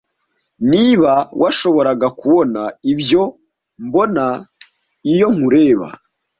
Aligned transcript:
Niba 0.71 1.13
washoboraga 1.41 2.07
kubona 2.19 2.61
ibyo 2.91 3.23
mbona 3.85 4.25
iyo 5.13 5.27
nkureba, 5.35 5.87